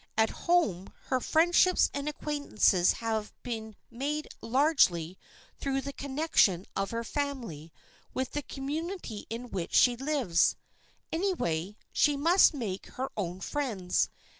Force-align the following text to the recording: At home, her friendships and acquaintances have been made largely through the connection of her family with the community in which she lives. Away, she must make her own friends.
At 0.17 0.31
home, 0.31 0.91
her 1.09 1.19
friendships 1.19 1.91
and 1.93 2.09
acquaintances 2.09 2.93
have 2.93 3.31
been 3.43 3.75
made 3.91 4.29
largely 4.41 5.19
through 5.59 5.81
the 5.81 5.93
connection 5.93 6.65
of 6.75 6.89
her 6.89 7.03
family 7.03 7.71
with 8.11 8.31
the 8.31 8.41
community 8.41 9.27
in 9.29 9.51
which 9.51 9.75
she 9.75 9.95
lives. 9.95 10.55
Away, 11.13 11.77
she 11.93 12.17
must 12.17 12.51
make 12.51 12.87
her 12.87 13.11
own 13.15 13.41
friends. 13.41 14.09